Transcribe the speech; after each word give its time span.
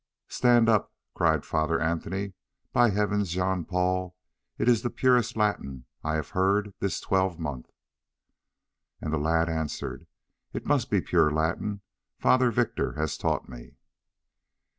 "Stand 0.29 0.67
up!" 0.67 0.91
cried 1.13 1.45
Father 1.45 1.79
Anthony. 1.79 2.33
"By 2.73 2.89
heavens, 2.89 3.29
Jean 3.29 3.65
Paul, 3.65 4.15
it 4.57 4.67
is 4.67 4.81
the 4.81 4.89
purest 4.89 5.37
Latin 5.37 5.85
I 6.03 6.15
have 6.15 6.29
heard 6.29 6.73
this 6.79 6.99
twelvemonth." 6.99 7.69
And 8.99 9.13
the 9.13 9.19
lad 9.19 9.47
answered: 9.47 10.07
"It 10.53 10.65
must 10.65 10.89
be 10.89 11.01
pure 11.01 11.29
Latin; 11.29 11.81
Father 12.17 12.49
Victor 12.49 12.93
has 12.93 13.15
taught 13.15 13.47
me." 13.47 13.75